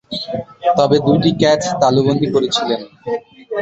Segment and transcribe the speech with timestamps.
[0.77, 2.79] তবে দুইটি ক্যাচ তালুবন্দী করেছিলেন।